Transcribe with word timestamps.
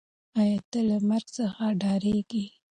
آیا 0.39 0.57
ته 0.71 0.79
له 0.87 0.97
مرګ 1.09 1.27
څخه 1.37 1.65
ډارېږې؟ 1.81 2.45